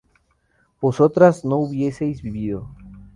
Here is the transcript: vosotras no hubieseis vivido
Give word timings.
vosotras 0.81 1.45
no 1.45 1.57
hubieseis 1.59 2.23
vivido 2.23 2.71